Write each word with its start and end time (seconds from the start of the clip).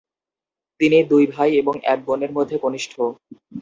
তিনি 0.79 0.97
দুই 1.11 1.23
ভাই 1.33 1.49
এবং 1.55 1.75
এক 1.85 1.99
বোনের 2.07 2.31
মধ্যে 2.37 2.55
কনিষ্ঠ। 2.63 2.93